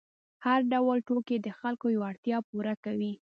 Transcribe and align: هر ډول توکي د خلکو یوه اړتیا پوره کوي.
هر 0.45 0.59
ډول 0.71 0.97
توکي 1.07 1.37
د 1.41 1.47
خلکو 1.59 1.85
یوه 1.95 2.05
اړتیا 2.11 2.37
پوره 2.49 2.73
کوي. 2.83 3.13